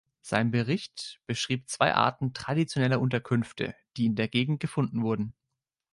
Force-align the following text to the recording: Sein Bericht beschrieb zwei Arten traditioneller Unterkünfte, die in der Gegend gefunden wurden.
Sein 0.23 0.49
Bericht 0.49 1.21
beschrieb 1.27 1.69
zwei 1.69 1.93
Arten 1.93 2.33
traditioneller 2.33 2.99
Unterkünfte, 2.99 3.75
die 3.97 4.07
in 4.07 4.15
der 4.15 4.29
Gegend 4.29 4.59
gefunden 4.59 5.03
wurden. 5.03 5.35